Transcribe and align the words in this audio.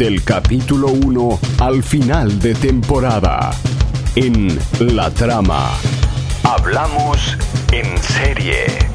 del 0.00 0.24
capítulo 0.24 0.88
1 0.88 1.38
al 1.58 1.82
final 1.82 2.38
de 2.40 2.54
temporada. 2.54 3.50
En 4.14 4.58
La 4.78 5.10
Trama. 5.10 5.72
Hablamos 6.42 7.36
en 7.70 7.98
serie. 7.98 8.89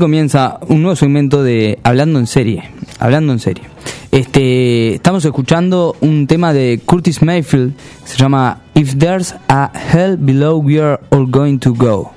Comienza 0.00 0.58
un 0.66 0.82
nuevo 0.82 0.96
segmento 0.96 1.44
de 1.44 1.78
Hablando 1.84 2.18
en 2.18 2.26
serie. 2.26 2.64
Hablando 2.98 3.32
en 3.32 3.38
serie. 3.38 3.64
Este, 4.10 4.94
estamos 4.94 5.24
escuchando 5.24 5.94
un 6.00 6.26
tema 6.26 6.52
de 6.52 6.80
Curtis 6.84 7.22
Mayfield 7.22 7.74
se 8.04 8.16
llama 8.16 8.62
If 8.74 8.96
There's 8.96 9.36
a 9.46 9.70
Hell 9.92 10.16
Below 10.18 10.60
We 10.60 10.80
Are 10.82 11.00
All 11.10 11.30
Going 11.30 11.58
to 11.58 11.74
Go. 11.74 12.10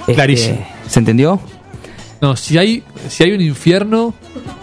Este, 0.00 0.14
Clarísimo. 0.14 0.66
¿Se 0.86 1.00
entendió? 1.00 1.38
No, 2.22 2.36
si 2.36 2.56
hay, 2.56 2.82
si 3.08 3.24
hay 3.24 3.32
un 3.32 3.42
infierno, 3.42 4.14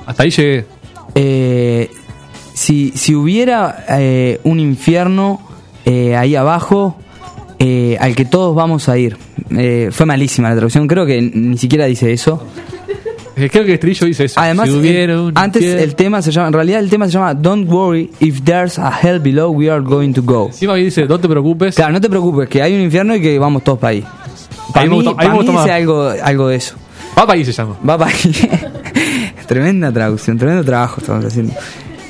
hasta 0.08 0.24
ahí 0.24 0.32
llegué. 0.32 0.66
Eh, 1.14 1.92
si, 2.56 2.92
si 2.96 3.14
hubiera 3.14 3.86
eh, 3.90 4.40
un 4.44 4.60
infierno 4.60 5.42
eh, 5.86 6.16
ahí 6.16 6.36
abajo 6.36 6.98
al 8.00 8.16
que 8.16 8.26
todos 8.26 8.56
vamos 8.56 8.90
a 8.90 8.98
ir. 8.98 9.18
Eh, 9.58 9.90
fue 9.92 10.06
malísima 10.06 10.50
la 10.50 10.56
traducción, 10.56 10.88
creo 10.88 11.06
que 11.06 11.22
ni 11.22 11.58
siquiera 11.58 11.86
dice 11.86 12.12
eso. 12.12 12.42
Eh, 13.36 13.50
Creo 13.50 13.64
que 13.64 13.70
el 13.70 13.74
estribillo 13.76 14.06
dice 14.06 14.26
eso. 14.26 14.40
Además, 14.40 14.70
si 14.70 14.88
el- 14.88 15.32
antes 15.34 15.64
el 15.64 15.96
tema 15.96 16.22
se 16.22 16.32
llama, 16.32 16.48
en 16.50 16.54
realidad 16.54 16.80
el 16.82 16.90
tema 16.92 17.08
se 17.08 17.14
llama 17.14 17.34
Don't 17.34 17.68
worry 17.68 18.12
if 18.20 18.42
there's 18.44 18.78
a 18.78 18.92
hell 19.02 19.20
below 19.20 19.50
we 19.52 19.72
are 19.72 19.82
going 19.82 20.14
to 20.14 20.22
go. 20.22 20.48
Encima 20.48 20.74
ahí 20.76 20.84
dice, 20.86 21.06
no 21.08 21.20
te 21.20 21.28
preocupes. 21.28 21.74
Claro, 21.76 21.94
no 21.94 22.00
te 22.02 22.10
preocupes, 22.10 22.48
que 22.48 22.62
hay 22.62 22.76
un 22.76 22.82
infierno 22.82 23.16
y 23.16 23.22
que 23.22 23.40
vamos 23.40 23.64
todos 23.64 23.80
para 23.80 23.90
ahí. 23.92 24.04
Para 24.72 24.84
Ahí 24.84 24.90
mí, 24.90 25.00
ahí 25.00 25.14
para 25.16 25.30
me 25.34 25.40
mí 25.44 25.48
dice 25.52 25.72
algo, 25.72 26.10
algo 26.24 26.48
de 26.48 26.56
eso. 26.58 26.76
Papá 27.16 27.34
ahí 27.34 27.44
se 27.44 27.52
llama. 27.52 27.76
Va 27.88 27.98
para 27.98 28.12
ahí. 28.12 28.36
Tremenda 29.48 29.92
traducción, 29.92 30.38
tremendo 30.38 30.64
trabajo 30.64 31.02
estamos 31.02 31.26
haciendo. 31.26 31.54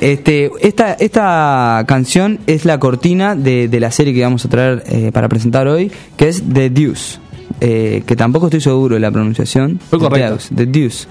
Este, 0.01 0.51
esta, 0.61 0.93
esta 0.93 1.83
canción 1.87 2.39
es 2.47 2.65
la 2.65 2.79
cortina 2.79 3.35
de, 3.35 3.69
de 3.69 3.79
la 3.79 3.91
serie 3.91 4.13
que 4.13 4.21
vamos 4.21 4.43
a 4.45 4.49
traer 4.49 4.83
eh, 4.87 5.11
para 5.13 5.29
presentar 5.29 5.67
hoy, 5.67 5.89
que 6.17 6.27
es 6.27 6.43
The 6.53 6.69
Deuce. 6.69 7.19
Eh, 7.61 8.03
que 8.05 8.15
tampoco 8.15 8.47
estoy 8.47 8.61
seguro 8.61 8.95
de 8.95 9.01
la 9.01 9.11
pronunciación. 9.11 9.79
Fue 9.89 9.99
correcto. 9.99 10.37
Deuce. 10.51 11.07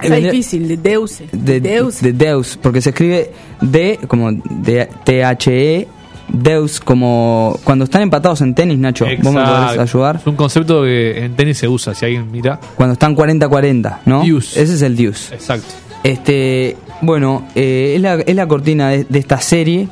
Está 0.00 0.08
Vendría- 0.10 0.30
difícil, 0.32 0.68
de 0.68 0.76
Deus. 0.76 1.20
de, 1.32 1.60
Deus. 1.60 2.00
de 2.02 2.12
Deus, 2.12 2.58
porque 2.60 2.80
se 2.82 2.90
escribe 2.90 3.30
D 3.62 3.98
como 4.06 4.30
de 4.32 4.88
T-H-E, 5.04 5.88
Deus, 6.28 6.80
como 6.80 7.58
cuando 7.64 7.84
están 7.84 8.02
empatados 8.02 8.40
en 8.42 8.54
tenis, 8.54 8.78
Nacho. 8.78 9.06
¿Vos 9.22 9.32
me 9.32 9.40
podés 9.40 9.48
Exacto. 9.72 9.82
ayudar? 9.82 10.16
Es 10.16 10.26
un 10.26 10.36
concepto 10.36 10.82
que 10.82 11.24
en 11.24 11.34
tenis 11.34 11.56
se 11.58 11.68
usa, 11.68 11.94
si 11.94 12.04
alguien 12.04 12.30
mira. 12.30 12.60
Cuando 12.76 12.92
están 12.94 13.14
40-40, 13.16 14.00
¿no? 14.04 14.22
Deuce. 14.22 14.60
Ese 14.60 14.74
es 14.74 14.82
el 14.82 14.96
Deus. 14.96 15.32
Exacto. 15.32 15.66
Este, 16.04 16.76
bueno, 17.00 17.46
eh, 17.54 17.94
es, 17.96 18.02
la, 18.02 18.14
es 18.16 18.34
la 18.36 18.46
cortina 18.46 18.90
de, 18.90 19.04
de 19.08 19.18
esta 19.18 19.40
serie 19.40 19.88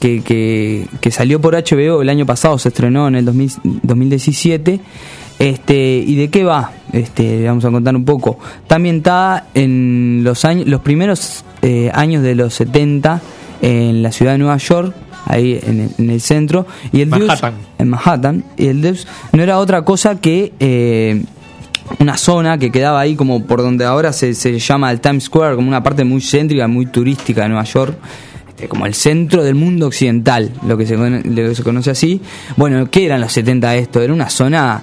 que, 0.00 0.22
que, 0.22 0.86
que 1.00 1.10
salió 1.10 1.40
por 1.40 1.54
HBO 1.54 2.02
el 2.02 2.08
año 2.08 2.26
pasado, 2.26 2.58
se 2.58 2.68
estrenó 2.68 3.08
en 3.08 3.16
el 3.16 3.24
2000 3.24 3.52
2017. 3.82 4.80
Este, 5.38 6.02
¿Y 6.06 6.16
de 6.16 6.28
qué 6.28 6.44
va? 6.44 6.72
Este, 6.92 7.46
vamos 7.46 7.64
a 7.64 7.70
contar 7.70 7.94
un 7.94 8.04
poco. 8.04 8.38
Está 8.62 8.76
ambientada 8.76 9.48
en 9.54 10.22
los, 10.24 10.44
años, 10.44 10.66
los 10.66 10.80
primeros 10.80 11.44
eh, 11.62 11.90
años 11.92 12.22
de 12.22 12.34
los 12.34 12.54
70 12.54 13.20
en 13.60 14.02
la 14.02 14.12
ciudad 14.12 14.32
de 14.32 14.38
Nueva 14.38 14.56
York, 14.56 14.94
ahí 15.26 15.60
en 15.62 15.80
el, 15.80 15.90
en 15.98 16.10
el 16.10 16.20
centro. 16.20 16.66
Y 16.92 17.02
el 17.02 17.08
Manhattan. 17.08 17.54
en 17.78 17.88
Manhattan. 17.88 18.44
Y 18.56 18.68
el 18.68 18.98
no 19.32 19.42
era 19.42 19.58
otra 19.58 19.82
cosa 19.82 20.20
que 20.20 20.54
eh, 20.58 21.22
una 21.98 22.16
zona 22.16 22.58
que 22.58 22.70
quedaba 22.70 23.00
ahí 23.00 23.14
como 23.14 23.44
por 23.44 23.60
donde 23.60 23.84
ahora 23.84 24.12
se, 24.12 24.34
se 24.34 24.58
llama 24.58 24.90
el 24.90 25.00
Times 25.00 25.24
Square, 25.24 25.56
como 25.56 25.68
una 25.68 25.82
parte 25.82 26.04
muy 26.04 26.20
céntrica, 26.22 26.66
muy 26.66 26.86
turística 26.86 27.42
de 27.42 27.48
Nueva 27.48 27.64
York. 27.64 27.96
Este, 28.56 28.68
Como 28.68 28.86
el 28.86 28.94
centro 28.94 29.44
del 29.44 29.54
mundo 29.54 29.86
occidental, 29.86 30.50
lo 30.66 30.78
que, 30.78 30.86
se, 30.86 30.96
lo 30.96 31.20
que 31.20 31.54
se 31.54 31.62
conoce 31.62 31.90
así. 31.90 32.22
Bueno, 32.56 32.90
¿qué 32.90 33.04
eran 33.04 33.20
los 33.20 33.30
70 33.32 33.76
esto? 33.76 34.00
Era 34.00 34.14
una 34.14 34.30
zona 34.30 34.82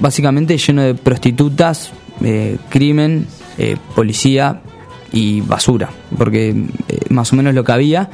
básicamente 0.00 0.56
lleno 0.56 0.80
de 0.80 0.94
prostitutas, 0.94 1.92
eh, 2.22 2.56
crimen, 2.70 3.26
eh, 3.58 3.76
policía 3.94 4.62
y 5.12 5.42
basura, 5.42 5.90
porque 6.16 6.48
eh, 6.48 6.98
más 7.10 7.30
o 7.34 7.36
menos 7.36 7.54
lo 7.54 7.62
que 7.62 7.72
había. 7.72 8.08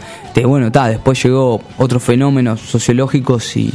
Bueno, 0.45 0.73
ta, 0.73 0.89
después 0.89 1.23
llegó 1.23 1.63
otros 1.79 2.03
fenómenos 2.03 2.61
sociológicos 2.61 3.57
y 3.57 3.73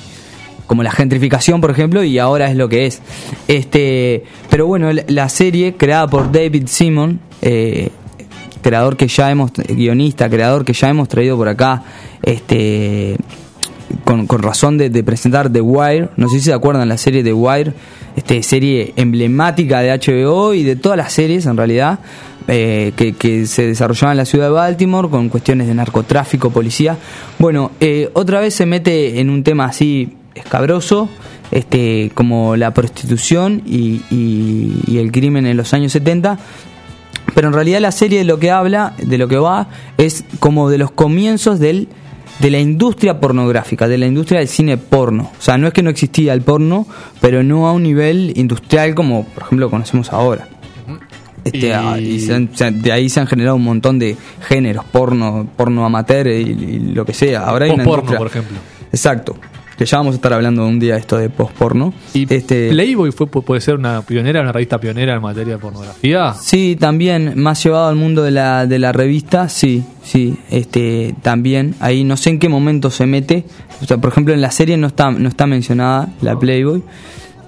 como 0.67 0.83
la 0.83 0.91
gentrificación, 0.91 1.61
por 1.61 1.71
ejemplo, 1.71 2.03
y 2.03 2.19
ahora 2.19 2.49
es 2.49 2.57
lo 2.57 2.67
que 2.67 2.87
es. 2.87 3.01
Este, 3.47 4.25
pero 4.49 4.67
bueno, 4.67 4.91
la, 4.91 5.05
la 5.07 5.29
serie 5.29 5.75
creada 5.75 6.07
por 6.07 6.29
David 6.29 6.63
Simon, 6.67 7.21
eh, 7.41 7.89
creador 8.65 8.97
que 8.97 9.07
ya 9.07 9.29
hemos 9.29 9.51
guionista, 9.53 10.27
creador 10.29 10.65
que 10.65 10.73
ya 10.73 10.89
hemos 10.89 11.07
traído 11.07 11.37
por 11.37 11.47
acá, 11.47 11.83
este 12.23 13.15
con, 14.03 14.27
razón 14.27 14.77
de, 14.79 15.03
presentar 15.03 15.51
The 15.51 15.61
Wire. 15.61 16.09
No 16.17 16.27
sé 16.27 16.39
si 16.39 16.45
se 16.45 16.53
acuerdan 16.53 16.89
la 16.89 16.97
serie 16.97 17.23
The 17.23 17.33
Wire, 17.33 17.73
este, 18.15 18.41
serie 18.41 18.93
emblemática 18.95 19.81
de 19.81 19.91
HBO 19.97 20.53
y 20.55 20.63
de 20.63 20.75
todas 20.75 20.97
las 20.97 21.13
series 21.13 21.45
en 21.45 21.57
realidad. 21.57 21.99
eh, 22.47 22.91
que, 22.95 23.45
se 23.47 23.65
desarrollaban 23.67 24.13
en 24.13 24.17
la 24.17 24.25
ciudad 24.25 24.45
de 24.45 24.51
Baltimore 24.51 25.09
con 25.09 25.29
cuestiones 25.29 25.67
de 25.67 25.73
narcotráfico, 25.73 26.49
policía. 26.51 26.95
Bueno, 27.39 27.71
eh, 27.79 28.09
otra 28.13 28.39
vez 28.39 28.53
se 28.53 28.65
mete 28.67 29.19
en 29.19 29.29
un 29.31 29.43
tema 29.43 29.65
así 29.65 30.13
escabroso, 30.35 31.09
este, 31.51 32.11
como 32.13 32.55
la 32.55 32.71
prostitución 32.71 33.63
y- 33.65 34.01
y 34.11 34.97
el 34.99 35.11
crimen 35.11 35.45
en 35.47 35.57
los 35.57 35.73
años 35.73 35.91
70, 35.91 36.37
pero 37.35 37.49
en 37.49 37.53
realidad 37.53 37.79
la 37.81 37.91
serie 37.91 38.17
de 38.17 38.25
lo 38.25 38.39
que 38.39 38.49
habla, 38.49 38.93
de 38.97 39.17
lo 39.19 39.27
que 39.27 39.37
va, 39.37 39.67
es 39.99 40.23
como 40.39 40.69
de 40.71 40.79
los 40.79 40.89
comienzos 40.89 41.59
del, 41.59 41.87
de 42.39 42.49
la 42.49 42.59
industria 42.59 43.19
pornográfica, 43.19 43.87
de 43.87 43.97
la 43.99 44.07
industria 44.07 44.39
del 44.39 44.47
cine 44.47 44.77
porno. 44.77 45.31
O 45.37 45.41
sea, 45.41 45.57
no 45.59 45.67
es 45.67 45.73
que 45.73 45.83
no 45.83 45.89
existía 45.91 46.33
el 46.33 46.41
porno, 46.41 46.87
pero 47.21 47.43
no 47.43 47.67
a 47.67 47.73
un 47.73 47.83
nivel 47.83 48.33
industrial 48.35 48.95
como, 48.95 49.25
por 49.25 49.43
ejemplo, 49.43 49.69
conocemos 49.69 50.11
ahora. 50.11 50.47
Este, 51.43 51.67
Y- 51.67 51.71
ah, 51.71 51.99
y 51.99 52.19
se 52.21 52.33
han- 52.33 52.49
se 52.55 52.71
de 52.71 52.91
ahí 52.91 53.07
se 53.07 53.19
han 53.19 53.27
generado 53.27 53.55
un 53.55 53.63
montón 53.63 53.99
de 53.99 54.17
géneros, 54.47 54.83
porno, 54.85 55.47
porno 55.55 55.85
amateur 55.85 56.25
y, 56.27 56.31
y 56.31 56.79
lo 56.95 57.05
que 57.05 57.13
sea. 57.13 57.41
Ahora 57.45 57.65
hay 57.65 57.71
una 57.71 57.83
industria- 58.01 58.17
por 58.17 58.27
ejemplo. 58.27 58.57
Exacto. 58.91 59.35
Que 59.77 59.85
ya 59.85 59.97
vamos 59.97 60.13
a 60.13 60.15
estar 60.15 60.31
hablando 60.31 60.65
un 60.65 60.79
día 60.79 60.93
de 60.93 61.01
esto 61.01 61.17
de 61.17 61.29
post-porno. 61.29 61.93
Y 62.13 62.33
este, 62.33 62.69
Playboy 62.69 63.11
fue, 63.11 63.27
pu- 63.27 63.43
puede 63.43 63.59
ser 63.59 63.75
una 63.75 64.01
pionera, 64.03 64.39
una 64.41 64.53
revista 64.53 64.79
pionera 64.79 65.15
en 65.15 65.21
materia 65.21 65.55
de 65.55 65.59
pornografía. 65.59 66.33
Sí, 66.33 66.77
también, 66.79 67.33
más 67.37 67.61
llevado 67.63 67.87
al 67.89 67.95
mundo 67.95 68.23
de 68.23 68.31
la, 68.31 68.67
de 68.67 68.79
la 68.79 68.93
revista, 68.93 69.49
sí, 69.49 69.83
sí, 70.01 70.37
este, 70.49 71.13
también. 71.21 71.75
Ahí 71.81 72.05
no 72.05 72.15
sé 72.15 72.29
en 72.29 72.39
qué 72.39 72.47
momento 72.47 72.89
se 72.89 73.05
mete. 73.05 73.43
O 73.81 73.85
sea, 73.85 73.97
por 73.97 74.11
ejemplo, 74.11 74.33
en 74.33 74.39
la 74.39 74.51
serie 74.51 74.77
no 74.77 74.87
está, 74.87 75.11
no 75.11 75.27
está 75.27 75.45
mencionada 75.45 76.07
la 76.21 76.39
Playboy. 76.39 76.81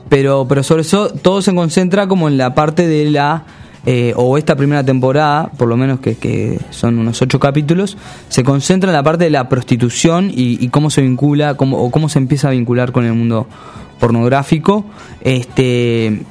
Pero, 0.10 0.46
pero 0.48 0.64
sobre 0.64 0.82
eso 0.82 1.10
todo 1.10 1.42
se 1.42 1.54
concentra 1.56 2.08
como 2.08 2.28
en 2.28 2.38
la 2.38 2.54
parte 2.56 2.88
de 2.88 3.10
la, 3.12 3.44
eh, 3.90 4.12
o 4.18 4.38
esta 4.38 4.58
primera 4.58 4.84
temporada, 4.84 5.50
por 5.56 5.70
lo 5.70 5.78
menos 5.78 6.02
que, 6.02 6.16
que 6.16 6.60
son 6.72 7.00
unos 7.00 7.22
ocho 7.22 7.40
capítulos, 7.40 7.98
se 8.28 8.44
concentra 8.44 8.90
en 8.90 8.94
la 8.94 9.02
parte 9.02 9.24
de 9.24 9.30
la 9.30 9.48
prostitución 9.48 10.30
y, 10.30 10.68
cómo 10.68 10.90
se 10.90 11.02
vincula, 11.02 11.54
cómo, 11.54 11.78
o 11.78 11.90
cómo 11.90 12.10
se 12.10 12.20
empieza 12.20 12.50
a 12.50 12.52
vincular 12.52 12.92
con 12.92 13.06
el 13.06 13.14
mundo 13.14 13.48
pornográfico. 13.98 14.84
Este, 15.22 16.22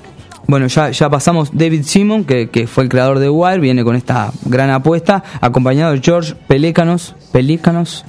bueno, 0.46 0.66
ya, 0.66 0.90
ya 0.90 1.08
pasamos 1.08 1.48
David 1.54 1.84
Simon, 1.84 2.24
que, 2.24 2.50
que 2.50 2.66
fue 2.66 2.84
el 2.84 2.90
creador 2.90 3.20
de 3.20 3.30
Wire, 3.30 3.58
viene 3.58 3.84
con 3.84 3.96
esta 3.96 4.32
gran 4.44 4.68
apuesta, 4.68 5.24
acompañado 5.40 5.92
de 5.92 6.02
George 6.02 6.34
Pelícanos, 6.46 7.14
Pelícanos, 7.32 8.04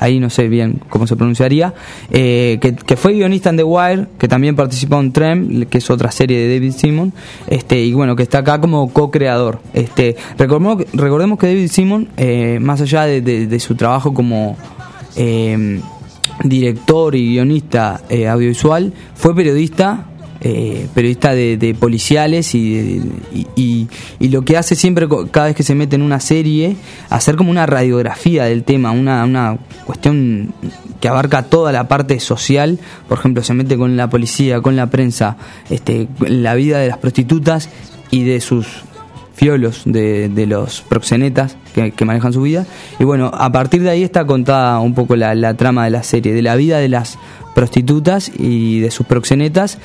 ahí 0.00 0.20
no 0.20 0.30
sé 0.30 0.48
bien 0.48 0.80
cómo 0.88 1.06
se 1.06 1.16
pronunciaría, 1.16 1.74
eh, 2.10 2.58
que, 2.60 2.74
que 2.74 2.96
fue 2.96 3.14
guionista 3.14 3.50
en 3.50 3.56
The 3.56 3.64
Wire, 3.64 4.06
que 4.18 4.28
también 4.28 4.56
participó 4.56 5.00
en 5.00 5.12
Trem, 5.12 5.64
que 5.66 5.78
es 5.78 5.90
otra 5.90 6.10
serie 6.10 6.38
de 6.38 6.54
David 6.54 6.72
Simon, 6.72 7.12
este, 7.46 7.80
y 7.80 7.92
bueno, 7.92 8.16
que 8.16 8.22
está 8.22 8.38
acá 8.38 8.60
como 8.60 8.92
co-creador. 8.92 9.60
Este, 9.72 10.16
recordemos, 10.38 10.84
recordemos 10.92 11.38
que 11.38 11.46
David 11.48 11.68
Simon, 11.68 12.08
eh, 12.16 12.58
más 12.60 12.80
allá 12.80 13.04
de, 13.04 13.60
su 13.60 13.74
trabajo 13.74 14.12
como 14.12 14.56
eh, 15.16 15.80
director 16.44 17.14
y 17.14 17.30
guionista 17.30 18.02
eh, 18.08 18.28
audiovisual, 18.28 18.92
fue 19.14 19.34
periodista. 19.34 20.06
Eh, 20.40 20.86
periodista 20.94 21.34
de, 21.34 21.76
policiales 21.78 22.54
y, 22.54 23.00
y, 23.32 23.46
y- 23.56 23.88
y 24.18 24.28
lo 24.28 24.42
que 24.42 24.56
hace 24.56 24.74
siempre 24.74 25.06
cada 25.30 25.46
vez 25.46 25.56
que 25.56 25.62
se 25.62 25.74
mete 25.74 25.96
en 25.96 26.02
una 26.02 26.20
serie 26.20 26.76
hacer 27.10 27.36
como 27.36 27.50
una 27.50 27.66
radiografía 27.66 28.44
del 28.44 28.62
tema 28.64 28.90
una, 28.90 29.24
una 29.24 29.58
cuestión 29.86 30.52
que 31.00 31.08
abarca 31.08 31.44
toda 31.44 31.72
la 31.72 31.88
parte 31.88 32.20
social 32.20 32.78
por 33.08 33.18
ejemplo 33.18 33.42
se 33.42 33.54
mete 33.54 33.76
con 33.76 33.96
la 33.96 34.08
policía 34.10 34.60
con 34.60 34.76
la 34.76 34.88
prensa 34.88 35.36
este 35.70 36.08
la 36.20 36.54
vida 36.54 36.78
de 36.78 36.88
las 36.88 36.98
prostitutas 36.98 37.68
y 38.10 38.24
de 38.24 38.40
sus 38.40 38.66
fiolos 39.34 39.82
de, 39.84 40.28
de 40.30 40.46
los 40.46 40.80
proxenetas 40.80 41.56
que, 41.74 41.90
que 41.90 42.04
manejan 42.06 42.32
su 42.32 42.40
vida. 42.40 42.64
Y 42.98 43.04
bueno, 43.04 43.30
a 43.34 43.52
partir 43.52 43.82
de 43.82 43.90
ahí 43.90 44.02
está 44.02 44.24
contada 44.24 44.80
un 44.80 44.94
poco 44.94 45.14
la, 45.14 45.34
la 45.34 45.52
trama 45.52 45.84
de 45.84 45.90
la 45.90 46.02
serie, 46.02 46.32
de 46.32 46.40
la 46.40 46.56
vida 46.56 46.78
de 46.78 46.88
las 46.88 47.18
prostitutas 47.54 48.32
y 48.38 48.80
de 48.80 48.90
sus 48.90 49.04
proxenetas, 49.06 49.76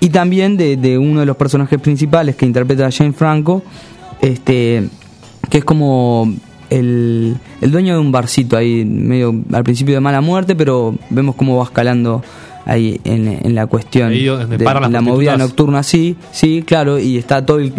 y 0.00 0.08
también 0.10 0.56
de, 0.56 0.76
de 0.76 0.96
uno 0.98 1.20
de 1.20 1.26
los 1.26 1.36
personajes 1.36 1.80
principales 1.80 2.36
que 2.36 2.46
interpreta 2.46 2.86
a 2.86 2.90
Jane 2.92 3.12
Franco, 3.12 3.62
este, 4.20 4.88
que 5.50 5.58
es 5.58 5.64
como 5.64 6.32
el, 6.70 7.36
el 7.60 7.70
dueño 7.70 7.94
de 7.94 8.00
un 8.00 8.12
barcito 8.12 8.56
ahí, 8.56 8.84
medio 8.84 9.34
al 9.52 9.64
principio 9.64 9.94
de 9.94 10.00
mala 10.00 10.20
muerte, 10.20 10.54
pero 10.54 10.94
vemos 11.10 11.34
cómo 11.34 11.56
va 11.56 11.64
escalando 11.64 12.22
ahí 12.66 13.00
en, 13.04 13.26
en 13.44 13.54
la 13.54 13.66
cuestión 13.66 14.12
donde 14.36 14.58
de 14.58 14.64
la 14.92 15.00
movida 15.00 15.32
nocturna, 15.46 15.82
sí, 15.82 16.16
sí, 16.32 16.62
claro, 16.66 16.98
y 16.98 17.16
está 17.16 17.44
todo 17.46 17.58
el- 17.58 17.72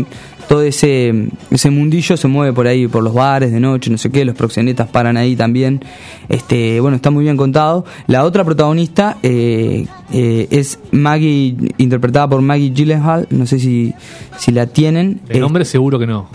todo 0.49 0.63
ese 0.63 1.29
ese 1.51 1.69
mundillo 1.69 2.17
se 2.17 2.27
mueve 2.27 2.51
por 2.51 2.67
ahí 2.67 2.87
por 2.87 3.03
los 3.03 3.13
bares 3.13 3.51
de 3.53 3.59
noche, 3.61 3.89
no 3.91 3.97
sé 3.97 4.09
qué, 4.09 4.25
los 4.25 4.35
proxenetas 4.35 4.89
paran 4.89 5.15
ahí 5.15 5.35
también. 5.37 5.79
Este, 6.27 6.81
bueno, 6.81 6.95
está 6.97 7.11
muy 7.11 7.23
bien 7.23 7.37
contado. 7.37 7.85
La 8.07 8.25
otra 8.25 8.43
protagonista 8.43 9.17
eh, 9.23 9.85
eh, 10.11 10.47
es 10.49 10.79
Maggie 10.91 11.55
interpretada 11.77 12.27
por 12.27 12.41
Maggie 12.41 12.71
Gyllenhaal, 12.71 13.27
no 13.29 13.45
sé 13.45 13.59
si 13.59 13.93
si 14.37 14.51
la 14.51 14.65
tienen. 14.67 15.21
El 15.29 15.37
Eh, 15.37 15.39
nombre 15.39 15.63
seguro 15.63 15.97
que 15.99 16.07
no. 16.07 16.27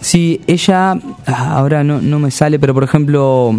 Sí, 0.00 0.40
ella, 0.46 0.92
ah, 1.26 1.54
ahora 1.56 1.84
no, 1.84 2.00
no 2.00 2.18
me 2.18 2.30
sale, 2.30 2.58
pero 2.58 2.74
por 2.74 2.84
ejemplo, 2.84 3.54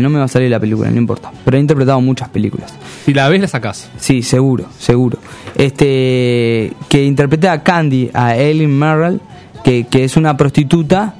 no 0.00 0.10
me 0.10 0.18
va 0.18 0.24
a 0.24 0.28
salir 0.28 0.50
la 0.50 0.60
película, 0.60 0.90
no 0.90 0.98
importa. 0.98 1.30
Pero 1.44 1.56
ha 1.56 1.60
interpretado 1.60 2.00
muchas 2.00 2.28
películas. 2.28 2.74
Si 3.04 3.12
la 3.12 3.28
ves, 3.28 3.40
la 3.40 3.48
sacás. 3.48 3.90
Sí, 3.98 4.22
seguro, 4.22 4.66
seguro. 4.78 5.18
Este, 5.56 6.72
que 6.88 7.04
interpreta 7.04 7.52
a 7.52 7.62
Candy, 7.62 8.10
a 8.12 8.36
Ellen 8.36 8.76
Merrill, 8.76 9.20
que, 9.62 9.84
que 9.84 10.04
es 10.04 10.16
una 10.16 10.36
prostituta 10.36 11.14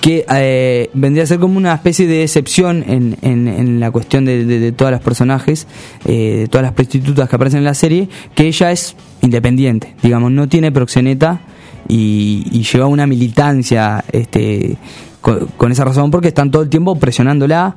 que 0.00 0.24
eh, 0.32 0.90
vendría 0.94 1.24
a 1.24 1.26
ser 1.26 1.38
como 1.38 1.58
una 1.58 1.74
especie 1.74 2.06
de 2.06 2.22
excepción 2.22 2.84
en, 2.86 3.16
en, 3.20 3.48
en 3.48 3.80
la 3.80 3.90
cuestión 3.90 4.24
de, 4.24 4.46
de, 4.46 4.58
de 4.58 4.72
todas 4.72 4.92
las 4.92 5.02
personajes, 5.02 5.66
eh, 6.06 6.38
de 6.40 6.48
todas 6.48 6.62
las 6.62 6.72
prostitutas 6.72 7.28
que 7.28 7.36
aparecen 7.36 7.58
en 7.58 7.64
la 7.64 7.74
serie, 7.74 8.08
que 8.34 8.46
ella 8.46 8.70
es 8.70 8.96
independiente, 9.20 9.94
digamos, 10.02 10.32
no 10.32 10.48
tiene 10.48 10.72
proxeneta 10.72 11.40
y, 11.86 12.46
y 12.50 12.62
lleva 12.62 12.86
una 12.86 13.06
militancia 13.06 14.02
este, 14.12 14.78
con, 15.20 15.48
con 15.58 15.70
esa 15.70 15.84
razón 15.84 16.10
porque 16.10 16.28
están 16.28 16.50
todo 16.50 16.62
el 16.62 16.70
tiempo 16.70 16.96
presionándola 16.96 17.76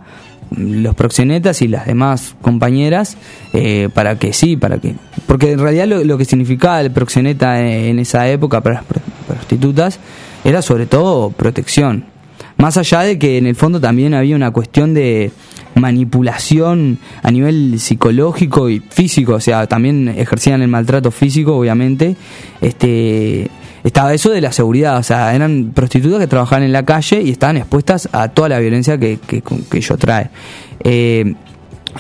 los 0.51 0.95
proxenetas 0.95 1.61
y 1.61 1.67
las 1.67 1.85
demás 1.85 2.35
compañeras 2.41 3.17
eh, 3.53 3.89
para 3.93 4.17
que 4.17 4.33
sí, 4.33 4.57
para 4.57 4.77
que... 4.77 4.95
Porque 5.25 5.51
en 5.51 5.59
realidad 5.59 5.87
lo, 5.87 6.17
que 6.17 6.25
significaba 6.25 6.81
el 6.81 6.91
proxeneta 6.91 7.61
en 7.61 7.99
esa 7.99 8.27
época 8.29 8.61
para 8.61 8.75
las 8.75 8.83
pro- 8.85 9.01
prostitutas 9.27 9.99
era 10.43 10.61
sobre 10.61 10.85
todo 10.85 11.29
protección. 11.31 12.05
Más 12.57 12.77
allá 12.77 13.01
de 13.01 13.17
que 13.17 13.37
en 13.37 13.47
el 13.47 13.55
fondo 13.55 13.81
también 13.81 14.13
había 14.13 14.35
una 14.35 14.51
cuestión 14.51 14.93
de 14.93 15.31
manipulación 15.75 16.99
a 17.23 17.31
nivel 17.31 17.79
psicológico 17.79 18.69
y 18.69 18.79
físico, 18.79 19.33
o 19.33 19.39
sea, 19.39 19.65
también 19.67 20.07
ejercían 20.07 20.61
el 20.61 20.67
maltrato 20.67 21.09
físico, 21.09 21.55
obviamente. 21.55 22.15
Este 22.61 23.49
estaba 23.83 24.13
eso 24.13 24.29
de 24.29 24.41
la 24.41 24.51
seguridad, 24.51 24.97
o 24.97 25.03
sea, 25.03 25.35
eran 25.35 25.71
prostitutas 25.73 26.19
que 26.19 26.27
trabajaban 26.27 26.63
en 26.63 26.71
la 26.71 26.83
calle 26.83 27.21
y 27.21 27.31
estaban 27.31 27.57
expuestas 27.57 28.09
a 28.11 28.29
toda 28.29 28.49
la 28.49 28.59
violencia 28.59 28.97
que, 28.97 29.19
que, 29.19 29.41
que 29.41 29.77
ello 29.77 29.97
trae. 29.97 30.29
Eh, 30.83 31.35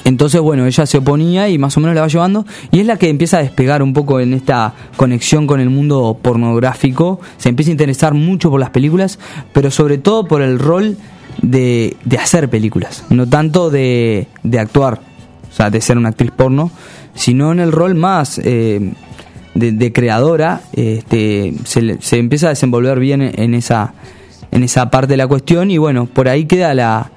entonces, 0.05 0.41
bueno, 0.41 0.65
ella 0.65 0.85
se 0.85 0.97
oponía 0.97 1.49
y 1.49 1.57
más 1.57 1.77
o 1.77 1.79
menos 1.79 1.95
la 1.95 2.01
va 2.01 2.07
llevando 2.07 2.45
y 2.71 2.79
es 2.79 2.85
la 2.85 2.97
que 2.97 3.09
empieza 3.09 3.37
a 3.37 3.41
despegar 3.41 3.83
un 3.83 3.93
poco 3.93 4.19
en 4.19 4.33
esta 4.33 4.73
conexión 4.97 5.45
con 5.45 5.59
el 5.59 5.69
mundo 5.69 6.17
pornográfico, 6.19 7.19
se 7.37 7.49
empieza 7.49 7.69
a 7.69 7.73
interesar 7.73 8.13
mucho 8.13 8.49
por 8.49 8.59
las 8.59 8.71
películas, 8.71 9.19
pero 9.53 9.69
sobre 9.69 9.97
todo 9.97 10.25
por 10.27 10.41
el 10.41 10.57
rol 10.57 10.97
de, 11.41 11.95
de 12.05 12.17
hacer 12.17 12.49
películas, 12.49 13.05
no 13.09 13.27
tanto 13.27 13.69
de, 13.69 14.27
de 14.43 14.59
actuar, 14.59 14.99
o 15.51 15.55
sea, 15.55 15.69
de 15.69 15.79
ser 15.81 15.97
una 15.97 16.09
actriz 16.09 16.31
porno, 16.31 16.71
sino 17.13 17.51
en 17.51 17.59
el 17.59 17.71
rol 17.71 17.93
más 17.93 18.39
eh, 18.43 18.93
de, 19.55 19.93
creadora, 19.93 20.61
este, 20.73 21.53
se, 21.63 22.01
se 22.01 22.17
empieza 22.17 22.47
a 22.47 22.49
desenvolver 22.49 22.99
bien 22.99 23.21
en, 23.21 23.53
esa, 23.53 23.93
en 24.51 24.63
esa 24.63 24.89
parte 24.89 25.13
de 25.13 25.17
la 25.17 25.27
cuestión 25.27 25.69
y 25.71 25.77
bueno, 25.77 26.05
por 26.07 26.27
ahí 26.27 26.45
queda 26.45 26.73
la, 26.73 27.11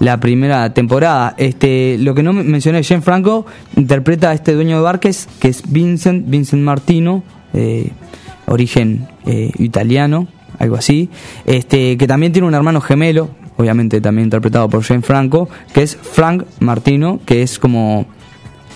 la 0.00 0.18
primera 0.20 0.72
temporada. 0.72 1.34
Este, 1.36 1.96
lo 1.98 2.14
que 2.14 2.22
no 2.22 2.32
me- 2.32 2.44
mencioné, 2.44 2.82
Jane 2.82 3.02
Franco 3.02 3.44
interpreta 3.76 4.30
a 4.30 4.32
este 4.34 4.54
dueño 4.54 4.76
de 4.76 4.82
Barques, 4.82 5.28
que 5.40 5.48
es 5.48 5.62
Vincent, 5.70 6.28
Vincent 6.28 6.62
Martino, 6.62 7.22
eh, 7.52 7.90
origen 8.46 9.06
eh, 9.26 9.50
italiano, 9.58 10.26
algo 10.58 10.76
así, 10.76 11.10
este, 11.46 11.96
que 11.96 12.06
también 12.06 12.32
tiene 12.32 12.48
un 12.48 12.54
hermano 12.54 12.80
gemelo, 12.80 13.30
obviamente 13.56 14.00
también 14.00 14.26
interpretado 14.26 14.68
por 14.68 14.82
Jane 14.82 15.02
Franco, 15.02 15.48
que 15.74 15.82
es 15.82 15.96
Frank 15.96 16.44
Martino, 16.60 17.20
que 17.26 17.42
es 17.42 17.58
como 17.58 18.06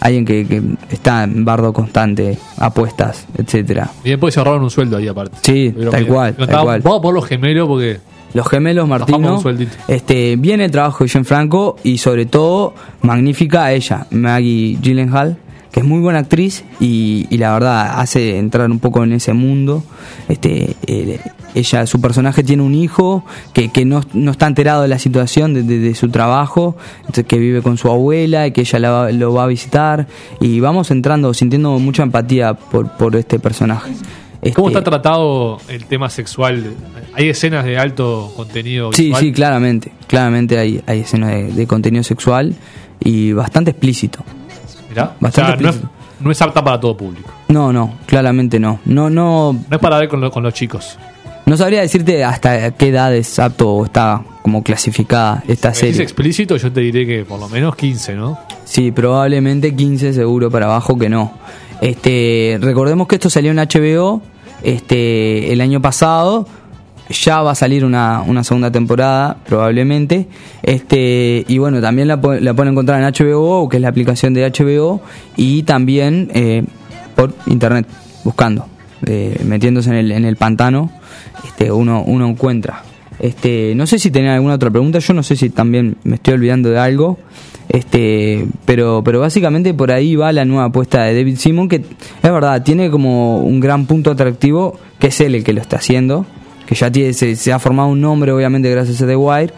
alguien 0.01 0.25
que, 0.25 0.47
que 0.47 0.63
está 0.91 1.25
en 1.25 1.45
bardo 1.45 1.73
constante, 1.73 2.39
apuestas, 2.59 3.27
etcétera. 3.37 3.91
Bien, 4.05 4.19
puede 4.21 4.33
se 4.33 4.41
ahorraron 4.41 4.63
un 4.63 4.71
sueldo 4.71 4.97
ahí 4.97 5.09
aparte. 5.09 5.37
Sí, 5.43 5.75
tal 5.91 6.07
cual, 6.07 6.35
tal 6.35 6.45
estaba- 6.45 6.63
cual. 6.65 6.81
Vamos 6.83 7.01
por 7.01 7.15
los 7.15 7.27
gemelos 7.27 7.67
porque 7.69 7.99
Los 8.35 8.49
gemelos 8.49 8.87
Martino, 8.89 9.43
este, 9.89 10.37
viene 10.37 10.67
el 10.67 10.71
trabajo 10.71 11.05
de 11.05 11.11
Jane 11.11 11.25
Franco 11.25 11.77
y 11.83 11.99
sobre 11.99 12.27
todo 12.27 12.75
magnífica 13.03 13.65
a 13.65 13.73
ella, 13.73 14.07
Maggie 14.11 14.77
Gyllenhaal, 14.83 15.39
que 15.73 15.81
es 15.81 15.87
muy 15.87 16.01
buena 16.01 16.19
actriz 16.21 16.65
y, 16.81 17.27
y 17.31 17.39
la 17.39 17.53
verdad 17.55 17.99
hace 18.01 18.39
entrar 18.39 18.71
un 18.71 18.79
poco 18.79 19.05
en 19.05 19.13
ese 19.13 19.33
mundo. 19.33 19.83
Este, 20.29 20.75
eh, 20.87 21.21
ella, 21.59 21.87
su 21.87 22.01
personaje 22.01 22.45
tiene 22.45 22.63
un 22.63 22.75
hijo 22.75 23.25
que, 23.53 23.71
que 23.71 23.85
no, 23.85 24.03
no 24.13 24.31
está 24.31 24.47
enterado 24.47 24.83
de 24.83 24.89
la 24.89 24.99
situación 24.99 25.55
de, 25.55 25.63
de- 25.63 25.79
de 25.79 25.95
su 25.95 26.09
trabajo, 26.11 26.77
que 27.27 27.39
vive 27.39 27.63
con 27.63 27.79
su 27.79 27.91
abuela 27.91 28.47
y 28.47 28.53
que 28.53 28.61
ella 28.63 28.79
la 28.79 29.11
lo 29.13 29.33
va 29.33 29.45
a 29.45 29.47
visitar 29.47 30.07
y 30.41 30.61
vamos 30.61 30.91
entrando, 30.91 31.33
sintiendo 31.35 31.79
mucha 31.79 32.03
empatía 32.03 32.55
por, 32.55 32.89
por 32.97 33.17
este 33.17 33.39
personaje. 33.39 33.93
¿Cómo 34.55 34.69
Este, 34.69 34.79
está 34.79 34.91
tratado 34.91 35.59
el 35.69 35.87
tema 35.87 36.09
sexual? 36.11 36.75
¿Hay 37.15 37.29
escenas 37.31 37.65
de 37.65 37.79
alto 37.79 38.33
contenido 38.37 38.93
Sí, 38.93 39.05
visual? 39.07 39.23
sí, 39.23 39.33
claramente. 39.33 39.93
Claramente 40.07 40.59
hay, 40.59 40.83
hay 40.87 41.01
escenas 41.01 41.31
de, 41.31 41.53
de 41.53 41.67
contenido 41.67 42.05
sexual 42.05 42.55
y 43.01 43.33
bastante 43.33 43.73
explícito. 43.73 44.21
Mirá, 44.89 45.17
Bastante 45.19 45.53
o 45.53 45.57
sea, 45.57 45.81
no, 45.81 45.89
es, 45.89 46.21
no 46.21 46.31
es 46.31 46.43
apta 46.43 46.63
para 46.63 46.79
todo 46.79 46.97
público. 46.97 47.31
No, 47.49 47.73
no, 47.73 47.95
claramente 48.07 48.61
no. 48.61 48.79
No, 48.85 49.11
no, 49.11 49.53
No 49.53 49.77
es 49.77 49.79
para 49.81 49.99
ver 49.99 50.09
con, 50.09 50.21
lo- 50.21 50.31
con 50.31 50.43
los 50.45 50.55
chicos. 50.55 50.97
No 51.47 51.57
sabría 51.57 51.81
decirte 51.81 52.25
hasta 52.25 52.73
qué 52.73 52.89
edad 52.89 53.15
es 53.15 53.39
apto 53.39 53.85
está 53.85 54.23
como 54.43 54.63
clasificada 54.63 55.43
esta 55.49 55.73
Si 55.73 55.87
es 55.87 55.93
serie. 55.93 56.03
explícito, 56.03 56.57
yo 56.57 56.73
te 56.73 56.81
diré 56.81 57.07
que 57.07 57.25
por 57.25 57.39
lo 57.41 57.49
menos 57.49 57.75
15, 57.77 58.15
¿no? 58.15 58.39
Sí, 58.65 58.91
probablemente 58.93 59.75
15 59.75 60.13
seguro 60.13 60.51
para 60.51 60.67
abajo 60.67 60.99
que 60.99 61.09
no. 61.09 61.33
Este, 61.81 62.59
recordemos 62.61 63.07
que 63.07 63.17
esto 63.17 63.31
salió 63.31 63.51
en 63.53 63.59
HBO 63.59 64.23
este 64.63 65.53
el 65.53 65.61
año 65.61 65.81
pasado. 65.81 66.47
Ya 67.09 67.41
va 67.43 67.53
a 67.53 67.55
salir 67.55 67.85
una, 67.85 68.23
una 68.23 68.43
segunda 68.43 68.73
temporada, 68.73 69.37
probablemente. 69.47 70.27
Este, 70.65 71.45
y 71.47 71.59
bueno, 71.59 71.81
también 71.81 72.09
la, 72.09 72.17
la 72.17 72.55
pueden 72.55 72.73
encontrar 72.73 73.01
en 73.01 73.07
HBO, 73.13 73.69
que 73.69 73.77
es 73.77 73.81
la 73.81 73.89
aplicación 73.89 74.35
de 74.35 74.51
HBO, 74.51 75.01
y 75.37 75.63
también 75.63 76.29
eh, 76.35 76.65
por 77.15 77.33
internet, 77.47 77.87
buscando, 78.25 78.67
eh, 79.07 79.41
metiéndose 79.45 79.91
en 79.91 79.97
el, 79.97 80.11
en 80.11 80.25
el 80.25 80.35
pantano, 80.35 80.91
este, 81.45 81.71
uno, 81.71 82.03
uno 82.07 82.29
encuentra. 82.29 82.83
Este, 83.19 83.75
no 83.75 83.87
sé 83.87 83.99
si 83.99 84.11
tenía 84.11 84.35
alguna 84.35 84.55
otra 84.55 84.71
pregunta, 84.71 84.99
yo 84.99 85.15
no 85.15 85.23
sé 85.23 85.37
si 85.37 85.51
también 85.51 85.97
me 86.05 86.17
estoy 86.17 86.35
olvidando 86.35 86.71
de 86.71 86.79
algo. 86.79 87.19
Este, 87.69 88.47
pero, 88.65 89.03
pero 89.05 89.21
básicamente 89.21 89.75
por 89.75 89.91
ahí 89.91 90.15
va 90.15 90.33
la 90.33 90.45
nueva 90.45 90.67
apuesta 90.67 91.03
de 91.05 91.17
David 91.17 91.37
Simon, 91.37 91.69
que 91.69 91.77
es 91.77 92.33
verdad, 92.33 92.63
tiene 92.63 92.91
como 92.91 93.41
un 93.41 93.61
gran 93.61 93.87
punto 93.87 94.11
atractivo, 94.11 94.79
que 94.99 95.09
es 95.09 95.21
él 95.21 95.35
el 95.35 95.45
que 95.45 95.53
lo 95.53 95.61
está 95.61 95.77
haciendo. 95.77 96.27
que 96.67 96.75
ya 96.75 96.91
tiene, 96.91 97.13
se, 97.13 97.37
se 97.37 97.53
ha 97.53 97.59
formado 97.59 97.89
un 97.89 98.01
nombre, 98.01 98.33
obviamente, 98.33 98.71
gracias 98.71 99.03
a 99.03 99.07
The 99.07 99.17
Wire. 99.17 99.53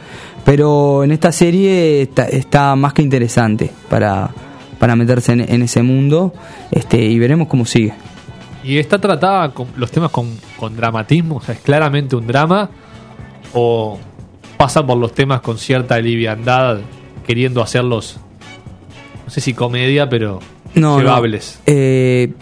Pero 0.44 1.04
en 1.04 1.12
esta 1.12 1.32
serie 1.32 2.02
está, 2.02 2.25
está 2.25 2.75
más 2.76 2.94
que 2.94 3.02
interesante 3.02 3.70
para, 3.90 4.30
para 4.78 4.97
meterse 4.97 5.32
en, 5.32 5.40
en 5.40 5.62
ese 5.62 5.82
mundo 5.82 6.32
este, 6.70 7.04
y 7.04 7.18
veremos 7.18 7.49
cómo 7.49 7.66
sigue. 7.66 7.92
Y 8.68 8.78
está 8.78 8.98
tratada 8.98 9.50
con 9.54 9.66
los 9.76 9.90
temas 9.90 10.10
con, 10.10 10.28
con 10.58 10.76
dramatismo, 10.76 11.37
o 11.37 11.40
sea, 11.40 11.54
es 11.54 11.60
claramente 11.60 12.16
un 12.16 12.26
drama, 12.26 12.68
o 13.54 13.98
pasa 14.56 14.84
por 14.87 14.98
los 14.98 15.12
temas 15.14 15.40
con 15.40 15.56
cierta 15.56 15.98
liviandad, 15.98 16.80
queriendo 17.26 17.62
hacerlos, 17.62 18.18
no 19.25 19.30
sé 19.30 19.40
si 19.40 19.54
comedia, 19.54 20.08
pero 20.08 20.40
No, 20.75 20.98
llevables. 20.98 21.60
no. 21.66 21.72
Eh, 21.75 22.32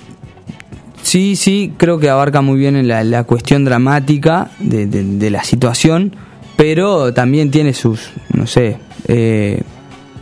sí, 1.02 1.37
sí, 1.37 1.73
creo 1.76 1.99
que 1.99 2.09
abarca 2.11 2.40
muy 2.40 2.59
bien 2.59 2.75
en 2.76 2.88
la, 2.88 3.04
la 3.04 3.25
cuestión 3.25 3.64
dramática 3.64 4.50
de, 4.59 4.87
de- 4.87 5.04
de 5.04 5.30
la 5.30 5.45
situación, 5.45 6.16
pero 6.56 7.12
también 7.14 7.50
tiene 7.50 7.73
sus, 7.75 8.11
no 8.33 8.47
sé, 8.47 8.78
eh, 9.09 9.62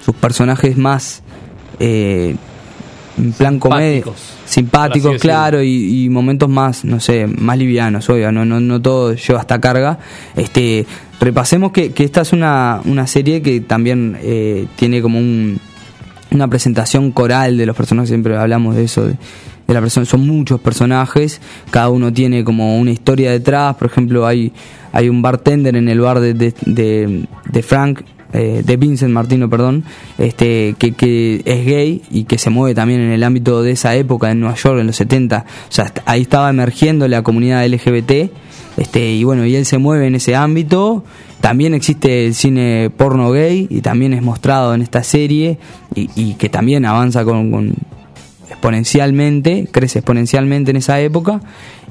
sus 0.04 0.14
personajes 0.16 0.76
más 0.76 1.22
eh, 1.80 2.36
en 3.18 3.32
plan 3.32 3.58
comedia. 3.58 4.02
Simpáticos, 4.44 5.12
claro, 5.20 5.62
y, 5.62 6.04
y 6.04 6.08
momentos 6.08 6.48
más, 6.48 6.84
no 6.84 7.00
sé, 7.00 7.26
más 7.26 7.56
livianos, 7.58 8.08
obvio, 8.10 8.30
no, 8.32 8.44
no, 8.44 8.60
no 8.60 8.80
todo 8.82 9.14
lleva 9.14 9.40
hasta 9.40 9.60
carga. 9.60 9.98
Este, 10.36 10.86
repasemos 11.20 11.72
que, 11.72 11.92
que 11.92 12.04
esta 12.04 12.20
es 12.22 12.32
una, 12.32 12.80
una 12.84 13.06
serie 13.06 13.40
que 13.42 13.60
también 13.60 14.16
eh, 14.22 14.66
tiene 14.76 15.00
como 15.00 15.18
un, 15.18 15.58
una 16.30 16.48
presentación 16.48 17.12
coral 17.12 17.56
de 17.56 17.66
los 17.66 17.76
personajes, 17.76 18.08
siempre 18.08 18.36
hablamos 18.36 18.74
de 18.76 18.84
eso, 18.84 19.06
de, 19.06 19.12
de 19.66 19.72
la 19.74 19.80
persona, 19.80 20.04
son 20.04 20.26
muchos 20.26 20.60
personajes, 20.60 21.40
cada 21.70 21.88
uno 21.88 22.12
tiene 22.12 22.44
como 22.44 22.78
una 22.78 22.90
historia 22.90 23.30
detrás, 23.30 23.76
por 23.76 23.86
ejemplo 23.88 24.26
hay, 24.26 24.52
hay 24.92 25.08
un 25.08 25.22
bartender 25.22 25.76
en 25.76 25.88
el 25.88 26.00
bar 26.00 26.20
de, 26.20 26.34
de, 26.34 26.52
de- 26.66 27.26
de 27.50 27.62
Frank, 27.62 28.02
eh, 28.34 28.62
de 28.64 28.76
Vincent 28.76 29.12
Martino, 29.12 29.48
perdón, 29.48 29.84
este, 30.18 30.74
que, 30.78 30.92
que 30.92 31.40
es 31.44 31.64
gay 31.64 32.02
y 32.10 32.24
que 32.24 32.36
se 32.36 32.50
mueve 32.50 32.74
también 32.74 33.00
en 33.00 33.10
el 33.12 33.22
ámbito 33.22 33.62
de 33.62 33.70
esa 33.72 33.94
época 33.96 34.30
en 34.30 34.40
Nueva 34.40 34.56
York, 34.56 34.80
en 34.80 34.86
los 34.88 34.96
70, 34.96 35.46
o 35.48 35.72
sea, 35.72 35.92
ahí 36.04 36.22
estaba 36.22 36.50
emergiendo 36.50 37.08
la 37.08 37.22
comunidad 37.22 37.66
LGBT, 37.66 38.30
este, 38.76 39.12
y 39.12 39.24
bueno, 39.24 39.46
y 39.46 39.54
él 39.56 39.64
se 39.64 39.78
mueve 39.78 40.06
en 40.08 40.16
ese 40.16 40.34
ámbito. 40.36 41.04
También 41.40 41.74
existe 41.74 42.26
el 42.26 42.34
cine 42.34 42.90
porno 42.96 43.30
gay 43.30 43.66
y 43.70 43.82
también 43.82 44.14
es 44.14 44.22
mostrado 44.22 44.74
en 44.74 44.80
esta 44.82 45.02
serie 45.02 45.58
y, 45.94 46.08
y 46.16 46.34
que 46.34 46.48
también 46.48 46.86
avanza 46.86 47.24
con, 47.24 47.50
con- 47.50 47.74
exponencialmente, 48.64 49.68
crece 49.70 49.98
exponencialmente 49.98 50.70
en 50.70 50.78
esa 50.78 50.98
época. 50.98 51.40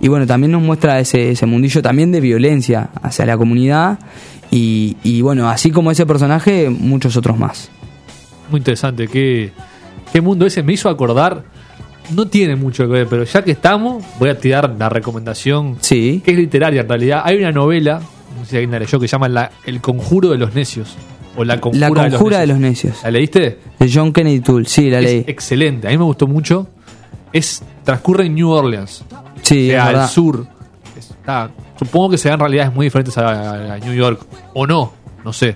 Y 0.01 0.07
bueno, 0.07 0.25
también 0.25 0.51
nos 0.51 0.63
muestra 0.63 0.99
ese, 0.99 1.29
ese 1.29 1.45
mundillo 1.45 1.83
también 1.83 2.11
de 2.11 2.19
violencia 2.19 2.89
hacia 3.03 3.27
la 3.27 3.37
comunidad. 3.37 3.99
Y, 4.49 4.97
y 5.03 5.21
bueno, 5.21 5.49
así 5.49 5.69
como 5.69 5.91
ese 5.91 6.07
personaje, 6.07 6.71
muchos 6.71 7.15
otros 7.15 7.37
más. 7.37 7.69
Muy 8.49 8.57
interesante. 8.57 9.07
¿Qué, 9.07 9.51
qué 10.11 10.19
mundo 10.19 10.47
ese 10.47 10.63
me 10.63 10.73
hizo 10.73 10.89
acordar? 10.89 11.43
No 12.09 12.27
tiene 12.27 12.55
mucho 12.55 12.85
que 12.85 12.93
ver, 12.93 13.07
pero 13.07 13.23
ya 13.23 13.43
que 13.43 13.51
estamos, 13.51 14.03
voy 14.17 14.29
a 14.29 14.39
tirar 14.39 14.75
la 14.77 14.89
recomendación 14.89 15.77
Sí, 15.79 16.23
que 16.25 16.31
es 16.31 16.37
literaria 16.37 16.81
en 16.81 16.89
realidad. 16.89 17.21
Hay 17.23 17.37
una 17.37 17.51
novela, 17.51 18.01
no 18.35 18.45
sé 18.45 18.49
si 18.49 18.55
alguien 18.57 18.71
la 18.71 18.79
leyó, 18.79 18.99
que 18.99 19.07
se 19.07 19.11
llama 19.11 19.29
la, 19.29 19.51
El 19.65 19.79
conjuro 19.79 20.29
de 20.29 20.37
los 20.39 20.55
necios. 20.55 20.97
O 21.35 21.43
La 21.43 21.59
conjura, 21.59 21.89
La 21.89 22.09
conjura 22.09 22.39
de 22.39 22.47
los 22.47 22.57
necios. 22.59 22.91
necios. 22.93 23.03
¿La 23.03 23.11
leíste? 23.11 23.59
De 23.79 23.91
John 23.91 24.13
Kennedy 24.13 24.39
Toole, 24.41 24.65
sí, 24.65 24.89
la 24.89 24.99
Es 24.99 25.05
leí. 25.05 25.23
excelente, 25.27 25.87
a 25.87 25.91
mí 25.91 25.97
me 25.97 26.03
gustó 26.03 26.27
mucho. 26.27 26.67
Es 27.31 27.63
Transcurre 27.83 28.25
en 28.27 28.35
New 28.35 28.49
Orleans, 28.49 29.03
Sí, 29.41 29.69
o 29.69 29.71
sea, 29.73 29.91
es 29.91 29.97
al 29.97 30.09
sur. 30.09 30.47
Está- 30.97 31.49
supongo 31.77 32.11
que 32.11 32.17
se 32.17 32.29
dan 32.29 32.39
realidades 32.39 32.73
muy 32.73 32.85
diferentes 32.85 33.17
a, 33.17 33.73
a 33.73 33.77
New 33.79 33.93
York, 33.93 34.25
o 34.53 34.65
no, 34.67 34.93
no 35.25 35.33
sé. 35.33 35.55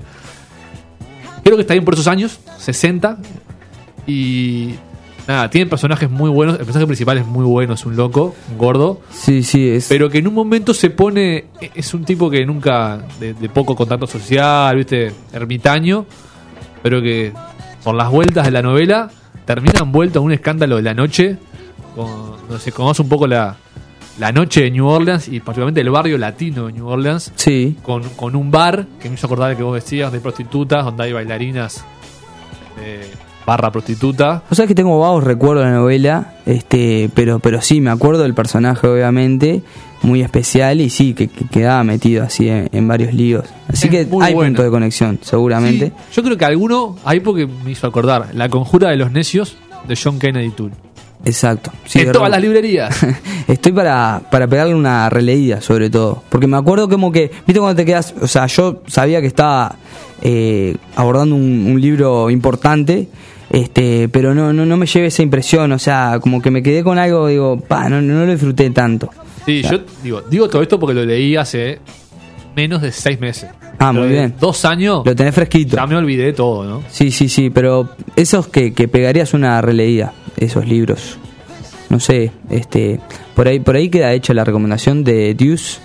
Creo 1.44 1.56
que 1.56 1.62
está 1.62 1.74
bien 1.74 1.86
por 1.86 1.94
esos 1.94 2.08
años, 2.08 2.40
60. 2.58 3.18
Y 4.08 4.74
nada, 5.28 5.50
tiene 5.50 5.70
personajes 5.70 6.10
muy 6.10 6.30
buenos. 6.30 6.58
El 6.60 6.66
personaje 6.66 6.88
principal 6.88 7.18
es 7.18 7.26
muy 7.26 7.46
bueno, 7.46 7.74
es 7.74 7.86
un 7.86 7.96
loco, 7.96 8.36
un 8.52 8.58
gordo. 8.58 9.02
Sí, 9.12 9.44
sí, 9.44 9.70
es. 9.70 9.88
Pero 9.90 10.10
que 10.10 10.20
en 10.20 10.28
un 10.28 10.34
momento 10.34 10.74
se 10.74 10.90
pone. 10.90 11.46
Es 11.76 11.94
un 11.94 12.06
tipo 12.06 12.30
que 12.30 12.46
nunca. 12.46 13.00
de, 13.20 13.34
de 13.34 13.50
poco 13.50 13.76
contacto 13.76 14.08
social, 14.08 14.76
¿viste? 14.76 15.12
Ermitaño. 15.34 16.06
Pero 16.82 17.02
que 17.02 17.34
por 17.84 17.96
las 17.96 18.10
vueltas 18.10 18.46
de 18.46 18.52
la 18.52 18.62
novela 18.62 19.10
termina 19.46 19.80
envuelto 19.82 20.20
en 20.20 20.26
un 20.26 20.32
escándalo 20.32 20.78
de 20.78 20.82
la 20.84 20.94
noche. 20.94 21.38
Con, 21.96 22.38
donde 22.48 22.60
se 22.60 22.72
conoce 22.72 23.02
un 23.02 23.10
poco 23.10 23.26
la, 23.28 23.58
la 24.20 24.32
noche 24.32 24.62
de 24.62 24.72
New 24.72 24.86
Orleans 24.88 25.28
y 25.28 25.40
particularmente 25.40 25.82
el 25.82 25.90
barrio 25.90 26.18
latino 26.18 26.68
de 26.68 26.74
New 26.74 26.88
Orleans. 26.88 27.32
Sí, 27.36 27.76
Con, 27.82 28.04
con 28.10 28.36
un 28.36 28.52
bar 28.52 28.86
que 29.02 29.10
me 29.10 29.16
hizo 29.16 29.26
acordar 29.26 29.50
de 29.50 29.58
que 29.58 29.64
vos 29.64 29.74
decías 29.76 30.12
de 30.12 30.20
prostitutas, 30.20 30.86
donde 30.86 31.04
hay 31.04 31.14
bailarinas 31.14 31.84
eh, 32.80 33.10
barra 33.48 33.72
prostituta. 33.72 34.44
O 34.50 34.56
sea 34.56 34.68
que 34.68 34.76
tengo 34.76 35.00
vagos 35.00 35.24
recuerdos 35.24 35.64
de 35.64 35.72
la 35.72 35.78
novela, 35.78 36.34
este, 36.46 37.10
pero, 37.16 37.40
pero 37.40 37.62
sí, 37.62 37.80
me 37.80 37.90
acuerdo 37.90 38.24
del 38.24 38.34
personaje, 38.34 38.86
obviamente, 38.86 39.62
muy 40.04 40.22
especial 40.22 40.82
y 40.82 40.90
sí, 40.90 41.14
que, 41.14 41.30
que 41.30 41.46
quedaba 41.46 41.82
metido 41.86 42.26
así 42.26 42.50
en, 42.50 42.70
en 42.74 42.88
varios 42.90 43.14
líos. 43.14 43.46
Así 43.70 43.88
Es 43.88 43.92
que 43.92 44.00
hay 44.00 44.06
bueno. 44.34 44.50
punto 44.50 44.64
de 44.64 44.70
conexión, 44.70 45.18
seguramente. 45.22 45.94
Sí, 46.10 46.16
yo 46.18 46.24
creo 46.24 46.38
que 46.38 46.44
alguno, 46.44 46.98
ahí 47.06 47.22
porque 47.22 47.48
me 47.48 47.72
hizo 47.72 47.88
acordar, 47.88 48.32
La 48.34 48.50
Conjura 48.50 48.90
de 48.90 48.98
los 48.98 49.14
Necios 49.14 49.56
de 49.88 49.98
John 50.02 50.20
Kennedy 50.20 50.50
Toole. 50.50 50.76
Exacto. 51.24 51.72
Sí, 51.86 52.00
en 52.00 52.12
todas 52.12 52.30
las 52.30 52.42
librerías. 52.42 53.00
Estoy 53.48 53.72
para, 53.72 54.22
para 54.30 54.48
pegarle 54.48 54.76
una 54.76 55.10
releída, 55.10 55.62
sobre 55.62 55.90
todo. 55.90 56.22
Porque 56.30 56.48
me 56.48 56.58
acuerdo 56.58 56.90
como 56.90 57.14
que, 57.14 57.32
viste 57.46 57.60
cuando 57.60 57.76
te 57.76 57.86
quedas, 57.86 58.14
o 58.22 58.28
sea, 58.28 58.46
yo 58.48 58.82
sabía 58.88 59.20
que 59.22 59.28
estaba 59.28 59.76
eh, 60.22 60.76
abordando 60.96 61.36
un, 61.36 61.68
un 61.72 61.82
libro 61.82 62.30
importante, 62.30 63.08
este, 63.50 64.10
pero 64.10 64.34
no, 64.36 64.52
no, 64.54 64.66
no 64.66 64.78
me 64.78 64.86
llevé 64.86 65.08
esa 65.08 65.24
impresión, 65.24 65.72
o 65.72 65.80
sea, 65.80 66.20
como 66.22 66.42
que 66.42 66.52
me 66.52 66.62
quedé 66.64 66.84
con 66.84 66.98
algo, 66.98 67.28
digo, 67.28 67.60
pa, 67.60 67.90
no, 67.90 68.02
no 68.02 68.26
lo 68.26 68.32
disfruté 68.32 68.70
tanto. 68.72 69.10
Sí, 69.46 69.62
yo 69.64 69.80
digo, 70.04 70.22
digo 70.30 70.50
todo 70.50 70.62
esto 70.62 70.80
porque 70.80 70.94
lo 70.94 71.06
leí 71.06 71.36
hace 71.38 71.80
menos 72.56 72.82
de 72.82 72.92
seis 72.92 73.20
meses. 73.20 73.50
Ah, 73.80 73.92
muy 73.94 74.04
Pero 74.08 74.14
bien. 74.14 74.34
Dos 74.40 74.66
años, 74.66 75.04
Lo 75.06 75.16
tenés 75.16 75.36
fresquito. 75.36 75.76
ya 75.78 75.86
me 75.86 75.96
olvidé 75.96 76.34
todo, 76.34 76.66
¿no? 76.66 76.84
Sí, 76.90 77.12
sí, 77.12 77.30
sí, 77.30 77.50
pero 77.50 77.90
esos 78.16 78.48
que, 78.48 78.74
que 78.74 78.88
pegarías 78.88 79.34
una 79.34 79.62
releída, 79.62 80.14
esos 80.36 80.68
libros. 80.68 81.18
No 81.90 82.00
sé, 82.00 82.32
este, 82.50 83.00
por 83.36 83.48
ahí, 83.48 83.60
por 83.60 83.76
ahí 83.76 83.90
queda 83.90 84.12
hecha 84.14 84.34
la 84.34 84.44
recomendación 84.44 85.04
de 85.06 85.34
Deuce 85.36 85.80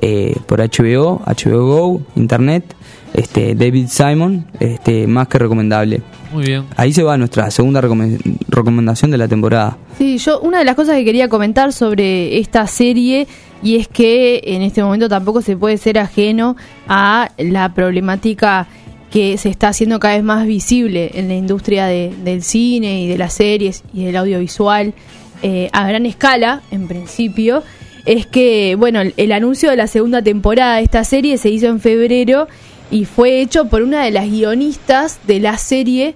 eh, 0.00 0.36
por 0.46 0.60
HBO, 0.60 1.22
HBO 1.26 1.66
Go, 1.66 2.02
Internet, 2.14 2.76
este, 3.14 3.54
David 3.54 3.86
Simon, 3.88 4.46
este, 4.60 5.06
más 5.06 5.28
que 5.28 5.38
recomendable. 5.38 6.02
Muy 6.32 6.44
bien. 6.44 6.64
Ahí 6.76 6.92
se 6.92 7.02
va 7.02 7.16
nuestra 7.16 7.50
segunda 7.50 7.80
recomen- 7.80 8.20
recomendación 8.48 9.10
de 9.10 9.18
la 9.18 9.26
temporada. 9.28 9.76
Sí, 9.98 10.18
yo 10.18 10.40
una 10.40 10.58
de 10.60 10.64
las 10.64 10.74
cosas 10.76 10.96
que 10.96 11.04
quería 11.04 11.28
comentar 11.28 11.72
sobre 11.72 12.38
esta 12.38 12.66
serie 12.66 13.26
y 13.62 13.76
es 13.76 13.88
que 13.88 14.40
en 14.44 14.62
este 14.62 14.82
momento 14.82 15.08
tampoco 15.08 15.42
se 15.42 15.56
puede 15.56 15.76
ser 15.76 15.98
ajeno 15.98 16.56
a 16.88 17.30
la 17.36 17.74
problemática 17.74 18.68
que 19.10 19.36
se 19.38 19.48
está 19.48 19.68
haciendo 19.68 19.98
cada 19.98 20.14
vez 20.14 20.22
más 20.22 20.46
visible 20.46 21.10
en 21.14 21.26
la 21.28 21.34
industria 21.34 21.86
de- 21.86 22.12
del 22.24 22.42
cine 22.44 23.02
y 23.02 23.08
de 23.08 23.18
las 23.18 23.32
series 23.34 23.82
y 23.92 24.04
del 24.04 24.16
audiovisual 24.16 24.94
eh, 25.42 25.68
a 25.72 25.86
gran 25.88 26.06
escala, 26.06 26.62
en 26.70 26.86
principio, 26.86 27.62
es 28.06 28.26
que, 28.26 28.76
bueno, 28.78 29.00
el, 29.00 29.14
el 29.16 29.32
anuncio 29.32 29.68
de 29.70 29.76
la 29.76 29.86
segunda 29.88 30.22
temporada 30.22 30.76
de 30.76 30.82
esta 30.84 31.02
serie 31.02 31.38
se 31.38 31.48
hizo 31.50 31.66
en 31.66 31.80
febrero 31.80 32.46
y 32.90 33.04
fue 33.04 33.40
hecho 33.40 33.66
por 33.66 33.82
una 33.82 34.04
de 34.04 34.10
las 34.10 34.28
guionistas 34.28 35.18
de 35.26 35.40
la 35.40 35.56
serie 35.58 36.14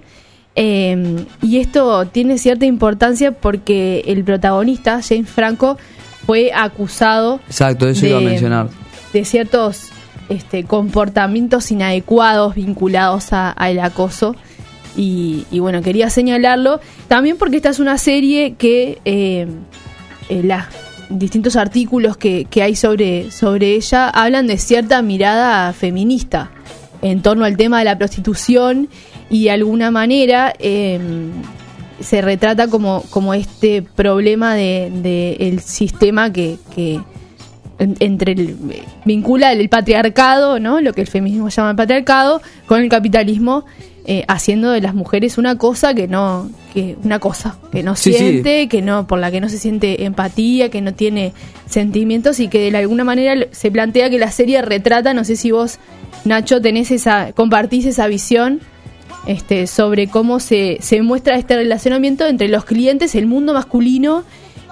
eh, 0.55 1.25
y 1.41 1.57
esto 1.57 2.05
tiene 2.07 2.37
cierta 2.37 2.65
importancia 2.65 3.31
porque 3.33 4.03
el 4.07 4.23
protagonista, 4.23 5.01
James 5.07 5.29
Franco, 5.29 5.77
fue 6.25 6.51
acusado 6.53 7.39
Exacto, 7.47 7.87
eso 7.87 8.05
iba 8.07 8.17
a 8.17 8.21
mencionar. 8.21 8.69
de 9.13 9.25
ciertos 9.25 9.89
este, 10.29 10.63
comportamientos 10.63 11.69
inadecuados 11.71 12.55
vinculados 12.55 13.31
a- 13.33 13.51
al 13.51 13.79
acoso. 13.79 14.35
Y, 14.97 15.45
y 15.51 15.59
bueno, 15.59 15.81
quería 15.81 16.09
señalarlo. 16.09 16.79
También 17.09 17.37
porque 17.37 17.57
esta 17.57 17.69
es 17.69 17.79
una 17.79 17.97
serie 17.97 18.53
que 18.53 18.99
eh, 19.03 19.45
eh, 20.29 20.41
las 20.43 20.67
distintos 21.09 21.57
artículos 21.57 22.15
que, 22.17 22.45
que 22.45 22.63
hay 22.63 22.75
sobre, 22.75 23.29
sobre 23.29 23.75
ella 23.75 24.09
hablan 24.09 24.47
de 24.47 24.57
cierta 24.57 25.01
mirada 25.01 25.71
feminista 25.73 26.49
en 27.09 27.21
torno 27.21 27.45
al 27.45 27.55
tema 27.57 27.79
de 27.79 27.85
la 27.85 27.97
prostitución 27.97 28.89
y 29.29 29.45
de 29.45 29.51
alguna 29.51 29.91
manera 29.91 30.53
eh, 30.59 30.99
se 31.99 32.21
retrata 32.21 32.67
como, 32.67 33.03
como 33.09 33.33
este 33.33 33.81
problema 33.81 34.55
de, 34.55 34.91
de 35.03 35.33
el 35.39 35.59
sistema 35.61 36.31
que, 36.33 36.57
que, 36.73 36.99
en- 37.79 37.95
entre 37.99 38.31
el, 38.33 38.55
vincula 39.05 39.51
el 39.53 39.69
patriarcado, 39.69 40.59
¿no? 40.59 40.81
Lo 40.81 40.93
que 40.93 41.01
el 41.01 41.07
feminismo 41.07 41.49
llama 41.49 41.71
el 41.71 41.75
patriarcado, 41.75 42.41
con 42.67 42.81
el 42.81 42.89
capitalismo, 42.89 43.65
eh, 44.07 44.23
haciendo 44.27 44.71
de 44.71 44.81
las 44.81 44.93
mujeres 44.93 45.37
una 45.37 45.57
cosa 45.57 45.93
que 45.93 46.07
no, 46.07 46.49
que 46.73 46.95
una 47.03 47.19
cosa 47.19 47.57
que 47.71 47.81
no 47.81 47.95
Sí, 47.95 48.13
sí. 48.13 48.19
siente, 48.19 48.67
que 48.67 48.81
no, 48.81 49.07
por 49.07 49.19
la 49.19 49.31
que 49.31 49.41
no 49.41 49.49
se 49.49 49.57
siente 49.57 50.05
empatía, 50.05 50.69
que 50.69 50.81
no 50.81 50.93
tiene 50.93 51.33
sentimientos 51.67 52.39
y 52.39 52.47
que 52.47 52.71
de 52.71 52.77
alguna 52.77 53.03
manera 53.03 53.47
se 53.51 53.71
plantea 53.71 54.09
que 54.09 54.19
la 54.19 54.31
serie 54.31 54.61
retrata, 54.61 55.13
no 55.13 55.23
sé 55.23 55.35
si 55.35 55.51
vos, 55.51 55.79
Nacho, 56.23 56.61
tenés 56.61 56.91
esa, 56.91 57.33
compartís 57.33 57.85
esa 57.85 58.07
visión 58.07 58.61
este, 59.27 59.65
sobre 59.67 60.07
cómo 60.07 60.39
se, 60.39 60.77
se 60.81 61.01
muestra 61.01 61.37
este 61.37 61.55
relacionamiento 61.55 62.27
entre 62.27 62.47
los 62.47 62.63
clientes, 62.65 63.15
el 63.15 63.25
mundo 63.25 63.53
masculino 63.53 64.23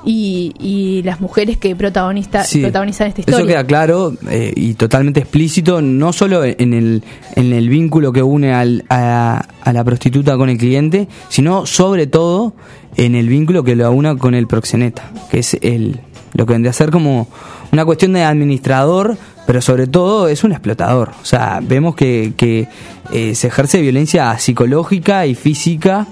y, 0.05 0.53
y 0.59 1.01
las 1.03 1.21
mujeres 1.21 1.57
que 1.57 1.75
protagonista, 1.75 2.43
Sí, 2.43 2.61
protagonizan 2.61 3.07
esta 3.07 3.21
Eso 3.21 3.31
historia. 3.31 3.55
queda 3.55 3.67
claro 3.67 4.13
eh, 4.29 4.51
y 4.55 4.73
totalmente 4.73 5.19
explícito, 5.21 5.81
no 5.81 6.11
solo 6.13 6.43
en 6.43 6.73
el, 6.73 7.03
en 7.35 7.53
el 7.53 7.69
vínculo 7.69 8.11
que 8.11 8.21
une 8.23 8.53
al- 8.53 8.83
a, 8.89 9.45
a 9.61 9.73
la 9.73 9.83
prostituta 9.83 10.35
con 10.37 10.49
el 10.49 10.57
cliente, 10.57 11.07
sino 11.29 11.65
sobre 11.65 12.07
todo 12.07 12.53
en 12.97 13.15
el 13.15 13.27
vínculo 13.29 13.63
que 13.63 13.75
lo 13.75 13.91
una 13.91 14.15
con 14.17 14.33
el 14.35 14.47
proxeneta, 14.47 15.11
que 15.31 15.39
es 15.39 15.57
el, 15.61 15.99
lo 16.33 16.45
que 16.45 16.53
vendría 16.53 16.71
a 16.71 16.73
ser 16.73 16.91
como 16.91 17.27
una 17.71 17.85
cuestión 17.85 18.13
de 18.13 18.23
administrador, 18.23 19.17
pero 19.47 19.61
sobre 19.61 19.87
todo 19.87 20.27
es 20.27 20.43
un 20.43 20.51
explotador. 20.51 21.09
O 21.21 21.25
sea, 21.25 21.59
vemos 21.61 21.95
que, 21.95 22.33
que 22.37 22.67
eh, 23.11 23.35
se 23.35 23.47
ejerce 23.47 23.81
violencia 23.81 24.37
psicológica 24.37 25.25
y 25.25 25.33
física 25.35 26.07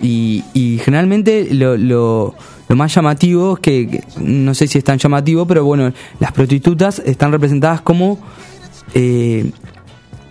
y, 0.00 0.42
y 0.54 0.78
generalmente 0.78 1.48
lo, 1.54 1.76
lo, 1.76 2.34
lo 2.72 2.76
más 2.76 2.94
llamativo 2.94 3.52
es 3.54 3.60
que, 3.60 4.02
no 4.18 4.54
sé 4.54 4.66
si 4.66 4.78
es 4.78 4.84
tan 4.84 4.96
llamativo, 4.96 5.46
pero 5.46 5.62
bueno, 5.62 5.92
las 6.20 6.32
prostitutas 6.32 7.02
están 7.04 7.30
representadas 7.30 7.82
como 7.82 8.18
eh, 8.94 9.50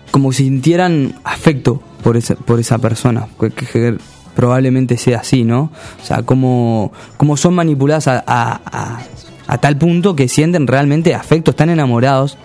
como 0.09 0.31
si 0.31 0.45
sintieran 0.45 1.13
afecto 1.23 1.83
por 2.03 2.17
esa, 2.17 2.33
por 2.35 2.59
esa 2.59 2.79
persona, 2.79 3.27
que, 3.39 3.95
probablemente 4.35 4.97
sea 4.97 5.19
así, 5.19 5.43
¿no? 5.43 5.71
O 6.01 6.03
sea, 6.05 6.23
como, 6.23 6.91
como 7.17 7.37
son 7.37 7.53
manipuladas 7.53 8.07
a, 8.07 8.23
a- 8.25 9.57
tal 9.59 9.77
punto 9.77 10.15
que 10.15 10.27
sienten 10.27 10.65
realmente 10.65 11.13
afecto, 11.13 11.51
están 11.51 11.69
enamorados, 11.69 12.39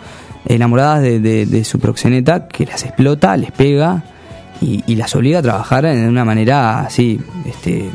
enamoradas 0.47 1.01
de 1.03 1.63
su 1.65 1.79
proxeneta, 1.79 2.49
que 2.49 2.67
las 2.67 2.85
explota, 2.85 3.35
les 3.39 3.51
pega 3.51 4.05
y, 4.61 4.85
y 4.87 4.97
las 4.97 5.15
obliga 5.15 5.39
a 5.39 5.43
trabajar 5.43 5.85
de 5.87 6.07
una 6.09 6.25
manera 6.27 6.81
así, 6.81 7.19
este, 7.47 7.89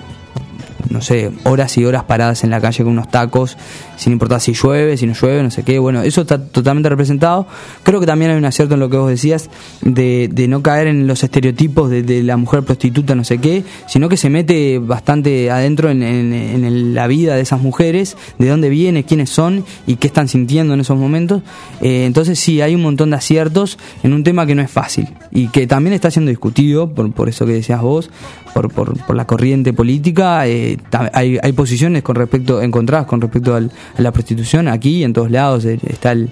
no 0.91 1.01
sé, 1.01 1.31
horas 1.45 1.77
y 1.77 1.85
horas 1.85 2.03
paradas 2.03 2.43
en 2.43 2.49
la 2.49 2.61
calle 2.61 2.83
con 2.83 2.93
unos 2.93 3.09
tacos, 3.09 3.57
sin 3.97 4.13
importar 4.13 4.41
si 4.41 4.53
llueve, 4.53 4.97
si 4.97 5.07
no 5.07 5.13
llueve, 5.13 5.41
no 5.43 5.51
sé 5.51 5.63
qué. 5.63 5.79
Bueno, 5.79 6.01
eso 6.01 6.21
está 6.21 6.43
totalmente 6.43 6.89
representado. 6.89 7.47
Creo 7.83 7.99
que 7.99 8.05
también 8.05 8.31
hay 8.31 8.37
un 8.37 8.45
acierto 8.45 8.73
en 8.73 8.79
lo 8.79 8.89
que 8.89 8.97
vos 8.97 9.09
decías, 9.09 9.49
de, 9.81 10.29
de 10.31 10.47
no 10.47 10.61
caer 10.61 10.87
en 10.87 11.07
los 11.07 11.23
estereotipos 11.23 11.89
de, 11.89 12.23
la 12.23 12.37
mujer 12.37 12.63
prostituta, 12.63 13.15
no 13.15 13.23
sé 13.23 13.37
qué, 13.39 13.63
sino 13.87 14.09
que 14.09 14.17
se 14.17 14.29
mete 14.29 14.79
bastante 14.79 15.49
adentro 15.49 15.89
en, 15.89 16.93
la 16.93 17.07
vida 17.07 17.35
de 17.35 17.41
esas 17.41 17.61
mujeres, 17.61 18.17
de 18.37 18.49
dónde 18.49 18.69
viene, 18.69 19.03
quiénes 19.03 19.29
son 19.29 19.63
y 19.87 19.95
qué 19.95 20.07
están 20.07 20.27
sintiendo 20.27 20.73
en 20.73 20.81
esos 20.81 20.97
momentos. 20.97 21.41
Eh, 21.81 22.05
entonces 22.05 22.39
sí, 22.39 22.61
hay 22.61 22.75
un 22.75 22.81
montón 22.81 23.11
de 23.11 23.15
aciertos 23.15 23.77
en 24.03 24.13
un 24.13 24.23
tema 24.23 24.45
que 24.45 24.55
no 24.55 24.61
es 24.61 24.69
fácil 24.69 25.07
y 25.31 25.47
que 25.47 25.67
también 25.67 25.93
está 25.93 26.11
siendo 26.11 26.29
discutido, 26.29 26.93
por, 26.93 27.11
por 27.13 27.29
eso 27.29 27.45
que 27.45 27.53
decías 27.53 27.81
vos, 27.81 28.09
por, 28.53 28.71
por, 28.71 28.97
por 29.05 29.15
la 29.15 29.25
corriente 29.25 29.73
política. 29.73 30.47
eh, 30.47 30.77
hay, 31.13 31.37
hay 31.41 31.51
posiciones 31.53 32.03
con 32.03 32.15
respecto 32.15 32.61
encontradas 32.61 33.05
con 33.05 33.21
respecto 33.21 33.55
al- 33.55 33.71
a 33.97 34.01
la 34.01 34.11
prostitución 34.11 34.67
aquí 34.67 35.03
en 35.03 35.13
todos 35.13 35.31
lados. 35.31 35.65
eh, 35.65 35.79
está 35.87 36.11
el, 36.11 36.29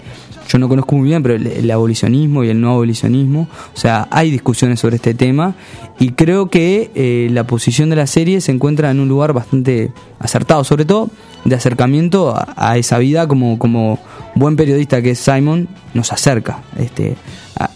yo 0.47 0.57
no 0.57 0.67
conozco 0.67 0.95
muy 0.95 1.09
bien, 1.09 1.21
pero 1.21 1.35
el, 1.35 1.69
abolicionismo 1.71 2.43
y 2.43 2.49
el 2.49 2.59
no 2.59 2.71
abolicionismo. 2.71 3.47
O 3.75 3.79
sea, 3.79 4.07
hay 4.09 4.31
discusiones 4.31 4.79
sobre 4.79 4.95
este 4.95 5.13
tema 5.13 5.53
y 5.99 6.09
creo 6.13 6.49
que 6.49 6.89
eh, 6.95 7.29
la 7.31 7.45
posición 7.45 7.89
de 7.91 7.95
la 7.95 8.07
serie 8.07 8.41
se 8.41 8.51
encuentra 8.51 8.89
en 8.89 8.99
un 8.99 9.07
lugar 9.07 9.31
bastante 9.33 9.91
acertado, 10.19 10.63
sobre 10.63 10.85
todo 10.85 11.09
de 11.45 11.55
acercamiento 11.55 12.33
a, 12.35 12.77
esa 12.77 12.97
vida 12.97 13.27
como, 13.27 13.57
como 13.59 13.99
buen 14.35 14.55
periodista 14.55 15.01
que 15.01 15.11
es 15.11 15.19
Simon 15.19 15.67
nos 15.93 16.11
acerca 16.11 16.63
este, 16.77 17.15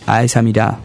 a, 0.07 0.23
esa 0.23 0.41
mirada. 0.41 0.79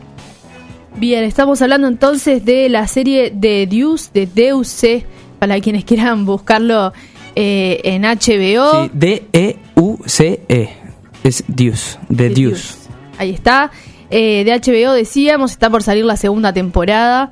Bien, 0.97 1.25
estamos 1.25 1.63
hablando 1.63 1.87
entonces 1.89 2.45
de 2.45 2.69
la 2.69 2.87
serie 2.89 3.33
de 3.35 3.67
Deus, 3.67 4.11
de 4.13 4.27
Deuse, 4.27 5.07
para 5.39 5.61
quienes 5.61 5.85
quieran 5.85 6.25
buscarlo 6.25 6.93
eh, 7.35 7.81
en 7.85 8.03
HBO. 8.03 8.85
Sí, 8.85 8.91
D-E-U-C-E. 8.93 10.71
Es 11.25 11.45
Dios, 11.49 11.99
de 12.09 12.29
de 12.29 12.35
Dios. 12.35 12.79
Ahí 13.19 13.31
está. 13.31 13.71
Eh, 14.11 14.45
de 14.45 14.53
HBO 14.53 14.93
decíamos, 14.93 15.51
está 15.51 15.69
por 15.69 15.83
salir 15.83 16.05
la 16.05 16.17
segunda 16.17 16.53
temporada 16.53 17.31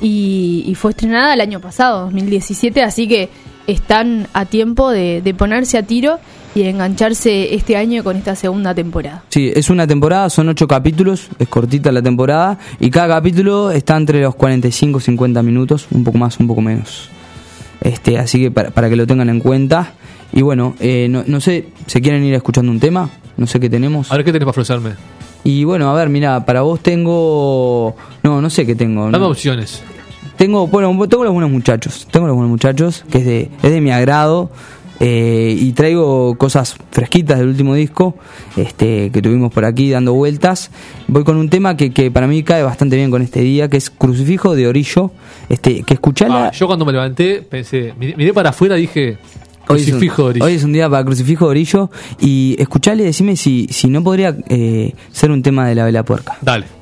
y, 0.00 0.64
y 0.66 0.74
fue 0.74 0.92
estrenada 0.92 1.34
el 1.34 1.40
año 1.40 1.60
pasado, 1.60 2.04
2017, 2.04 2.82
así 2.82 3.08
que 3.08 3.28
están 3.66 4.28
a 4.32 4.44
tiempo 4.44 4.90
de, 4.90 5.20
de 5.22 5.34
ponerse 5.34 5.78
a 5.78 5.82
tiro 5.82 6.18
y 6.54 6.62
de 6.62 6.70
engancharse 6.70 7.54
este 7.54 7.76
año 7.76 8.04
con 8.04 8.16
esta 8.16 8.34
segunda 8.36 8.74
temporada. 8.74 9.24
Sí, 9.30 9.50
es 9.54 9.70
una 9.70 9.86
temporada, 9.86 10.28
son 10.30 10.48
ocho 10.48 10.68
capítulos, 10.68 11.28
es 11.38 11.48
cortita 11.48 11.90
la 11.90 12.02
temporada 12.02 12.58
y 12.78 12.90
cada 12.90 13.16
capítulo 13.16 13.70
está 13.70 13.96
entre 13.96 14.20
los 14.22 14.34
45 14.34 14.98
y 14.98 15.02
50 15.02 15.42
minutos, 15.42 15.86
un 15.90 16.04
poco 16.04 16.18
más, 16.18 16.38
un 16.38 16.46
poco 16.46 16.60
menos. 16.60 17.10
Este, 17.82 18.18
así 18.18 18.40
que 18.40 18.50
para, 18.50 18.70
para 18.70 18.88
que 18.88 18.96
lo 18.96 19.06
tengan 19.06 19.28
en 19.28 19.40
cuenta. 19.40 19.92
Y 20.32 20.42
bueno, 20.42 20.74
eh, 20.80 21.08
no, 21.10 21.24
no 21.26 21.40
sé, 21.40 21.66
¿se 21.86 22.00
quieren 22.00 22.24
ir 22.24 22.34
escuchando 22.34 22.72
un 22.72 22.80
tema? 22.80 23.10
No 23.36 23.46
sé 23.46 23.60
qué 23.60 23.68
tenemos. 23.68 24.10
A 24.10 24.16
ver 24.16 24.24
qué 24.24 24.32
tenés 24.32 24.46
para 24.46 24.50
ofrecerme. 24.50 24.92
Y 25.44 25.64
bueno, 25.64 25.90
a 25.90 25.94
ver, 25.94 26.08
mira, 26.08 26.44
para 26.46 26.62
vos 26.62 26.80
tengo... 26.80 27.96
No, 28.22 28.40
no 28.40 28.50
sé 28.50 28.64
qué 28.64 28.74
tengo. 28.74 29.04
Dame 29.06 29.18
no. 29.18 29.28
opciones. 29.28 29.82
Tengo, 30.36 30.66
bueno, 30.66 30.88
tengo 31.08 31.24
los 31.24 31.32
buenos 31.32 31.50
muchachos. 31.50 32.06
Tengo 32.10 32.26
los 32.26 32.36
buenos 32.36 32.50
muchachos, 32.50 33.04
que 33.10 33.18
es 33.18 33.24
de, 33.26 33.50
es 33.62 33.70
de 33.70 33.80
mi 33.80 33.90
agrado. 33.90 34.50
Eh, 35.04 35.56
y 35.58 35.72
traigo 35.72 36.36
cosas 36.36 36.76
fresquitas 36.92 37.40
del 37.40 37.48
último 37.48 37.74
disco 37.74 38.14
este, 38.56 39.10
que 39.10 39.20
tuvimos 39.20 39.52
por 39.52 39.64
aquí 39.64 39.90
dando 39.90 40.12
vueltas. 40.14 40.70
Voy 41.08 41.24
con 41.24 41.36
un 41.38 41.50
tema 41.50 41.76
que, 41.76 41.92
que 41.92 42.12
para 42.12 42.28
mí 42.28 42.44
cae 42.44 42.62
bastante 42.62 42.94
bien 42.94 43.10
con 43.10 43.20
este 43.20 43.40
día, 43.40 43.68
que 43.68 43.78
es 43.78 43.90
Crucifijo 43.90 44.54
de 44.54 44.68
Orillo. 44.68 45.10
Este, 45.48 45.82
que 45.82 45.94
escuchala. 45.94 46.46
Ah, 46.46 46.50
yo 46.52 46.68
cuando 46.68 46.84
me 46.84 46.92
levanté 46.92 47.42
pensé, 47.42 47.92
miré, 47.98 48.14
miré 48.16 48.32
para 48.32 48.50
afuera 48.50 48.78
y 48.78 48.82
dije, 48.82 49.18
Hoy 49.66 49.80
es, 49.80 49.86
un, 49.86 49.90
crucifijo 49.90 50.22
de 50.22 50.28
orillo. 50.28 50.44
hoy 50.44 50.54
es 50.54 50.64
un 50.64 50.72
día 50.72 50.88
para 50.88 51.04
Crucifijo 51.04 51.46
de 51.46 51.50
Orillo. 51.50 51.90
Y 52.20 52.54
escuchale 52.60 53.02
y 53.02 53.06
decime 53.06 53.34
si, 53.34 53.66
si 53.70 53.88
no 53.88 54.04
podría 54.04 54.36
eh, 54.48 54.94
ser 55.10 55.32
un 55.32 55.42
tema 55.42 55.66
de 55.66 55.74
la 55.74 55.84
vela 55.84 56.04
puerca. 56.04 56.38
Dale. 56.40 56.81